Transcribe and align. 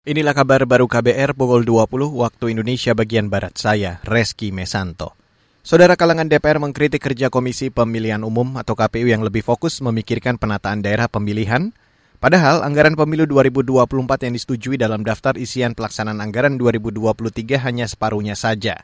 Inilah 0.00 0.32
kabar 0.32 0.64
baru 0.64 0.88
KBR 0.88 1.36
pukul 1.36 1.60
20 1.68 2.16
waktu 2.16 2.56
Indonesia 2.56 2.96
bagian 2.96 3.28
Barat 3.28 3.60
saya, 3.60 4.00
Reski 4.00 4.48
Mesanto. 4.48 5.12
Saudara 5.60 5.92
kalangan 5.92 6.24
DPR 6.24 6.56
mengkritik 6.56 7.04
kerja 7.04 7.28
Komisi 7.28 7.68
Pemilihan 7.68 8.24
Umum 8.24 8.56
atau 8.56 8.72
KPU 8.72 9.12
yang 9.12 9.20
lebih 9.20 9.44
fokus 9.44 9.76
memikirkan 9.84 10.40
penataan 10.40 10.80
daerah 10.80 11.04
pemilihan, 11.04 11.76
padahal 12.16 12.64
anggaran 12.64 12.96
pemilu 12.96 13.28
2024 13.28 14.24
yang 14.24 14.32
disetujui 14.40 14.80
dalam 14.80 15.04
daftar 15.04 15.36
isian 15.36 15.76
pelaksanaan 15.76 16.24
anggaran 16.24 16.56
2023 16.56 17.60
hanya 17.60 17.84
separuhnya 17.84 18.32
saja. 18.32 18.80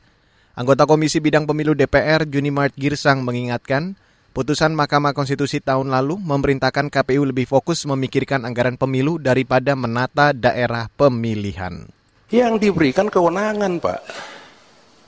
Anggota 0.52 0.84
Komisi 0.84 1.24
Bidang 1.24 1.48
Pemilu 1.48 1.72
DPR, 1.72 2.28
Junimart 2.28 2.76
Girsang 2.76 3.24
mengingatkan, 3.24 3.96
Putusan 4.36 4.76
Mahkamah 4.76 5.16
Konstitusi 5.16 5.64
tahun 5.64 5.88
lalu 5.88 6.20
memerintahkan 6.20 6.92
KPU 6.92 7.24
lebih 7.24 7.48
fokus 7.48 7.88
memikirkan 7.88 8.44
anggaran 8.44 8.76
pemilu 8.76 9.16
daripada 9.16 9.72
menata 9.72 10.36
daerah 10.36 10.92
pemilihan. 10.92 11.88
Yang 12.28 12.68
diberikan 12.68 13.08
kewenangan, 13.08 13.80
Pak, 13.80 14.00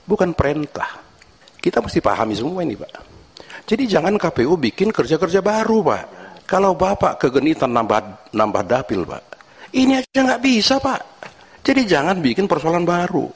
bukan 0.09 0.33
perintah. 0.33 0.97
Kita 1.61 1.77
mesti 1.77 2.01
pahami 2.01 2.33
semua 2.33 2.65
ini, 2.65 2.73
Pak. 2.73 2.89
Jadi 3.69 3.85
jangan 3.85 4.17
KPU 4.17 4.57
bikin 4.57 4.89
kerja-kerja 4.89 5.45
baru, 5.45 5.85
Pak. 5.85 6.03
Kalau 6.49 6.73
Bapak 6.73 7.21
kegenitan 7.21 7.69
nambah, 7.69 8.33
nambah 8.33 8.65
dapil, 8.65 9.05
Pak. 9.05 9.23
Ini 9.77 10.01
aja 10.01 10.25
nggak 10.25 10.41
bisa, 10.41 10.81
Pak. 10.81 11.01
Jadi 11.61 11.85
jangan 11.85 12.17
bikin 12.17 12.49
persoalan 12.49 12.81
baru. 12.81 13.29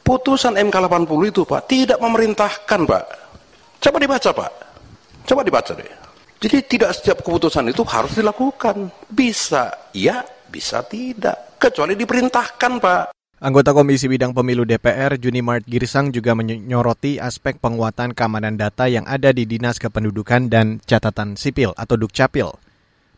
Putusan 0.00 0.56
MK 0.56 0.76
80 0.80 1.28
itu, 1.28 1.44
Pak, 1.44 1.68
tidak 1.68 2.00
memerintahkan, 2.00 2.80
Pak. 2.88 3.04
Coba 3.84 4.00
dibaca, 4.00 4.32
Pak 4.32 4.65
Coba 5.26 5.42
dibaca 5.42 5.74
deh. 5.74 5.90
Jadi 6.38 6.58
tidak 6.70 6.94
setiap 6.94 7.18
keputusan 7.26 7.66
itu 7.66 7.82
harus 7.82 8.14
dilakukan. 8.14 8.94
Bisa, 9.10 9.90
ya, 9.90 10.22
bisa 10.46 10.86
tidak. 10.86 11.58
Kecuali 11.58 11.98
diperintahkan, 11.98 12.72
Pak. 12.78 13.04
Anggota 13.36 13.76
Komisi 13.76 14.08
Bidang 14.08 14.32
Pemilu 14.32 14.64
DPR, 14.64 15.20
Junimart 15.20 15.66
Girsang 15.68 16.08
juga 16.08 16.32
menyoroti 16.32 17.20
aspek 17.20 17.60
penguatan 17.60 18.16
keamanan 18.16 18.56
data 18.56 18.88
yang 18.88 19.04
ada 19.04 19.28
di 19.28 19.44
Dinas 19.44 19.76
Kependudukan 19.76 20.48
dan 20.48 20.80
Catatan 20.80 21.36
Sipil 21.36 21.76
atau 21.76 22.00
Dukcapil. 22.00 22.48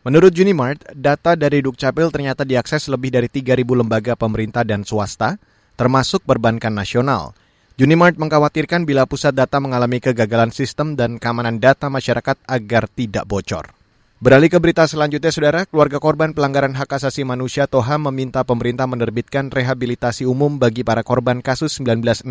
Menurut 0.03 0.35
Junimart, 0.35 0.83
data 0.91 1.39
dari 1.39 1.63
Dukcapil 1.63 2.11
ternyata 2.11 2.43
diakses 2.43 2.91
lebih 2.91 3.15
dari 3.15 3.31
3.000 3.31 3.63
lembaga 3.63 4.19
pemerintah 4.19 4.67
dan 4.67 4.83
swasta, 4.83 5.39
termasuk 5.79 6.23
perbankan 6.27 6.75
nasional. 6.75 7.31
Unimart 7.79 8.19
mengkhawatirkan 8.19 8.83
bila 8.83 9.07
pusat 9.07 9.31
data 9.31 9.55
mengalami 9.63 10.03
kegagalan 10.03 10.51
sistem 10.51 10.99
dan 10.99 11.15
keamanan 11.15 11.63
data 11.63 11.87
masyarakat 11.87 12.35
agar 12.43 12.91
tidak 12.91 13.23
bocor. 13.23 13.71
Beralih 14.19 14.51
ke 14.51 14.59
berita 14.59 14.83
selanjutnya, 14.83 15.31
Saudara, 15.31 15.63
keluarga 15.63 15.95
korban 16.03 16.35
pelanggaran 16.35 16.75
hak 16.75 16.99
asasi 16.99 17.23
manusia 17.23 17.71
Toha 17.71 17.95
meminta 17.95 18.43
pemerintah 18.43 18.83
menerbitkan 18.83 19.47
rehabilitasi 19.47 20.27
umum 20.27 20.59
bagi 20.59 20.83
para 20.83 21.07
korban 21.07 21.39
kasus 21.39 21.79
1965. 21.79 22.27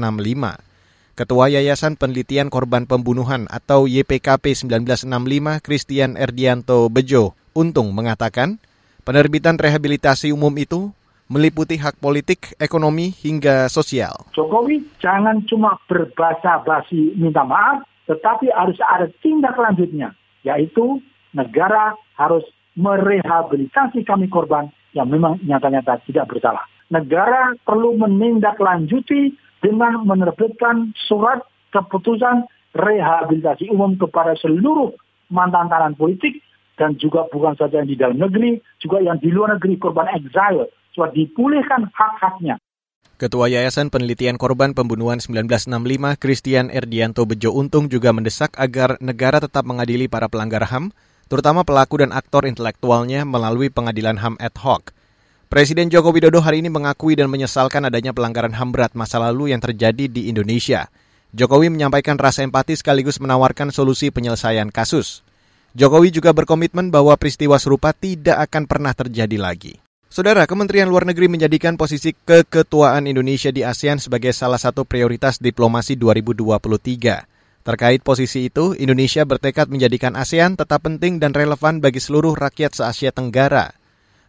Ketua 1.17 1.49
Yayasan 1.49 1.97
Penelitian 1.97 2.53
Korban 2.53 2.85
Pembunuhan 2.85 3.49
atau 3.49 3.89
YPKP 3.89 4.53
1965, 4.53 5.65
Christian 5.65 6.21
Erdianto 6.21 6.93
Bejo, 6.93 7.33
Untung 7.57 7.97
mengatakan, 7.97 8.61
penerbitan 9.09 9.57
rehabilitasi 9.57 10.29
umum 10.29 10.53
itu 10.61 10.93
meliputi 11.29 11.77
hak 11.77 12.01
politik, 12.01 12.57
ekonomi, 12.57 13.13
hingga 13.13 13.69
sosial. 13.69 14.33
Jokowi 14.33 14.81
jangan 14.99 15.45
cuma 15.45 15.77
berbahasa 15.85 16.65
basi 16.65 17.13
minta 17.15 17.45
maaf, 17.45 17.85
tetapi 18.09 18.49
harus 18.53 18.81
ada 18.81 19.07
tindak 19.21 19.55
lanjutnya, 19.61 20.17
yaitu 20.43 21.05
negara 21.37 21.93
harus 22.17 22.43
merehabilitasi 22.75 24.03
kami 24.09 24.33
korban 24.33 24.73
yang 24.97 25.13
memang 25.13 25.37
nyata-nyata 25.45 26.01
tidak 26.09 26.33
bersalah. 26.33 26.65
Negara 26.89 27.53
perlu 27.69 28.01
menindaklanjuti 28.01 29.37
dengan 29.61 30.09
menerbitkan 30.09 30.97
surat 30.97 31.45
keputusan 31.77 32.49
rehabilitasi 32.73 33.69
umum 33.69 34.01
kepada 34.01 34.33
seluruh 34.41 34.97
mantan 35.29 35.69
tahanan 35.69 35.93
politik 35.93 36.41
dan 36.81 36.97
juga 36.97 37.27
bukan 37.29 37.59
saja 37.59 37.83
yang 37.83 37.91
di 37.91 37.99
dalam 37.99 38.17
negeri, 38.17 38.63
juga 38.81 39.03
yang 39.05 39.21
di 39.21 39.29
luar 39.29 39.59
negeri 39.59 39.77
korban 39.77 40.09
exile 40.15 40.71
supaya 40.99 41.15
dipulihkan 41.15 41.87
hak-haknya. 41.95 42.59
Ketua 43.23 43.47
Yayasan 43.47 43.91
Penelitian 43.91 44.35
Korban 44.35 44.75
Pembunuhan 44.75 45.23
1965, 45.23 46.19
Christian 46.19 46.75
Erdianto 46.75 47.23
Bejo 47.23 47.55
Untung 47.55 47.87
juga 47.87 48.11
mendesak 48.11 48.59
agar 48.59 48.99
negara 48.99 49.39
tetap 49.39 49.63
mengadili 49.63 50.11
para 50.11 50.27
pelanggar 50.27 50.67
HAM, 50.67 50.91
terutama 51.31 51.63
pelaku 51.63 52.03
dan 52.03 52.11
aktor 52.11 52.47
intelektualnya 52.51 53.23
melalui 53.23 53.71
pengadilan 53.71 54.19
HAM 54.19 54.35
ad 54.43 54.59
hoc. 54.59 54.91
Presiden 55.51 55.91
Joko 55.91 56.11
Widodo 56.11 56.43
hari 56.43 56.63
ini 56.63 56.71
mengakui 56.71 57.15
dan 57.15 57.31
menyesalkan 57.31 57.87
adanya 57.87 58.15
pelanggaran 58.15 58.55
HAM 58.55 58.75
berat 58.75 58.95
masa 58.99 59.23
lalu 59.23 59.55
yang 59.55 59.63
terjadi 59.63 60.11
di 60.11 60.31
Indonesia. 60.31 60.91
Jokowi 61.35 61.75
menyampaikan 61.75 62.19
rasa 62.19 62.47
empati 62.47 62.79
sekaligus 62.79 63.19
menawarkan 63.19 63.75
solusi 63.75 64.15
penyelesaian 64.15 64.71
kasus. 64.71 65.27
Jokowi 65.75 66.15
juga 66.15 66.31
berkomitmen 66.31 66.95
bahwa 66.95 67.19
peristiwa 67.19 67.59
serupa 67.59 67.91
tidak 67.95 68.47
akan 68.47 68.65
pernah 68.71 68.95
terjadi 68.95 69.37
lagi. 69.43 69.88
Saudara, 70.09 70.49
Kementerian 70.49 70.89
Luar 70.89 71.05
Negeri 71.05 71.29
menjadikan 71.29 71.77
posisi 71.77 72.17
keketuaan 72.17 73.05
Indonesia 73.05 73.53
di 73.53 73.61
ASEAN 73.61 74.01
sebagai 74.01 74.33
salah 74.33 74.57
satu 74.57 74.89
prioritas 74.89 75.37
diplomasi 75.37 76.01
2023. 76.01 77.61
Terkait 77.61 78.01
posisi 78.01 78.49
itu, 78.49 78.73
Indonesia 78.73 79.29
bertekad 79.29 79.69
menjadikan 79.69 80.17
ASEAN 80.17 80.57
tetap 80.57 80.89
penting 80.89 81.21
dan 81.21 81.37
relevan 81.37 81.85
bagi 81.85 82.01
seluruh 82.01 82.33
rakyat 82.41 82.73
se-Asia 82.81 83.13
Tenggara. 83.13 83.77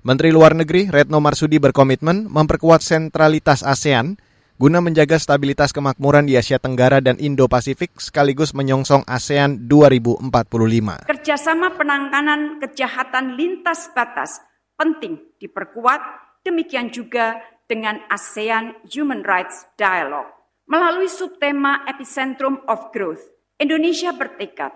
Menteri 0.03 0.35
Luar 0.35 0.51
Negeri 0.51 0.91
Retno 0.91 1.23
Marsudi 1.23 1.63
berkomitmen 1.63 2.28
memperkuat 2.28 2.84
sentralitas 2.84 3.63
ASEAN 3.63 4.19
guna 4.59 4.84
menjaga 4.84 5.16
stabilitas 5.16 5.72
kemakmuran 5.72 6.28
di 6.28 6.35
Asia 6.35 6.59
Tenggara 6.59 7.00
dan 7.00 7.16
Indo-Pasifik 7.16 8.03
sekaligus 8.03 8.51
menyongsong 8.51 9.07
ASEAN 9.07 9.72
2045. 9.72 11.07
Kerjasama 11.07 11.72
penanganan 11.79 12.59
kejahatan 12.59 13.39
lintas 13.39 13.88
batas 13.95 14.49
penting 14.79 15.19
diperkuat, 15.35 16.00
demikian 16.47 16.88
juga 16.88 17.44
dengan 17.67 18.00
ASEAN 18.07 18.88
Human 18.88 19.28
Rights 19.28 19.67
Dialogue. 19.75 20.31
Melalui 20.72 21.12
subtema 21.12 21.84
Epicentrum 21.84 22.63
of 22.72 22.95
Growth, 22.95 23.28
Indonesia 23.59 24.16
bertekad 24.16 24.72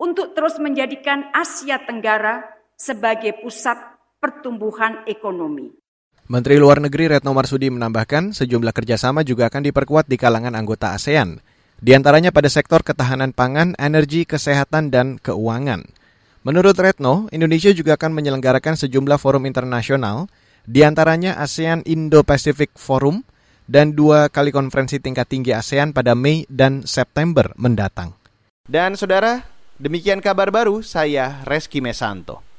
untuk 0.00 0.32
terus 0.32 0.56
menjadikan 0.56 1.28
Asia 1.36 1.76
Tenggara 1.84 2.40
sebagai 2.72 3.36
pusat 3.44 3.76
pertumbuhan 4.18 5.04
ekonomi. 5.04 5.70
Menteri 6.30 6.56
Luar 6.56 6.80
Negeri 6.80 7.12
Retno 7.12 7.34
Marsudi 7.34 7.68
menambahkan 7.68 8.32
sejumlah 8.32 8.72
kerjasama 8.72 9.26
juga 9.26 9.50
akan 9.50 9.68
diperkuat 9.68 10.08
di 10.08 10.16
kalangan 10.16 10.54
anggota 10.54 10.94
ASEAN, 10.94 11.42
di 11.82 11.90
antaranya 11.92 12.30
pada 12.30 12.46
sektor 12.46 12.86
ketahanan 12.86 13.34
pangan, 13.34 13.74
energi, 13.76 14.22
kesehatan, 14.22 14.94
dan 14.94 15.18
keuangan. 15.18 15.82
Menurut 16.42 16.74
Retno, 16.74 17.30
Indonesia 17.30 17.70
juga 17.70 17.94
akan 17.94 18.18
menyelenggarakan 18.18 18.74
sejumlah 18.74 19.14
forum 19.22 19.46
internasional, 19.46 20.26
di 20.66 20.82
antaranya 20.82 21.38
ASEAN 21.38 21.86
Indo-Pacific 21.86 22.74
Forum 22.74 23.22
dan 23.70 23.94
dua 23.94 24.26
kali 24.26 24.50
konferensi 24.50 24.98
tingkat 24.98 25.30
tinggi 25.30 25.54
ASEAN 25.54 25.94
pada 25.94 26.18
Mei 26.18 26.42
dan 26.50 26.82
September 26.82 27.54
mendatang. 27.54 28.18
Dan 28.66 28.98
saudara, 28.98 29.46
demikian 29.78 30.18
kabar 30.18 30.50
baru 30.50 30.82
saya 30.82 31.46
Reski 31.46 31.78
Mesanto. 31.78 32.51